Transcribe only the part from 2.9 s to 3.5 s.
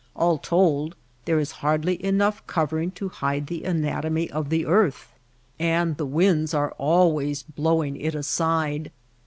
to hide